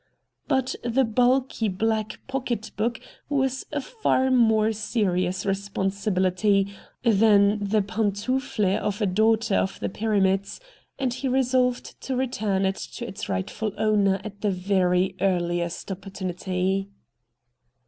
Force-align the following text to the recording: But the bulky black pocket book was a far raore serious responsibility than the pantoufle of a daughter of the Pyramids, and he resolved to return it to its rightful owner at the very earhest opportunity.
But 0.47 0.73
the 0.83 1.03
bulky 1.03 1.67
black 1.69 2.19
pocket 2.25 2.71
book 2.75 2.99
was 3.29 3.67
a 3.71 3.79
far 3.81 4.29
raore 4.31 4.73
serious 4.73 5.45
responsibility 5.45 6.73
than 7.03 7.59
the 7.63 7.83
pantoufle 7.83 8.79
of 8.79 8.99
a 8.99 9.05
daughter 9.05 9.53
of 9.57 9.79
the 9.79 9.89
Pyramids, 9.89 10.59
and 10.97 11.13
he 11.13 11.27
resolved 11.27 12.01
to 12.01 12.15
return 12.15 12.65
it 12.65 12.77
to 12.77 13.07
its 13.07 13.29
rightful 13.29 13.73
owner 13.77 14.19
at 14.23 14.41
the 14.41 14.49
very 14.49 15.13
earhest 15.19 15.91
opportunity. 15.91 16.89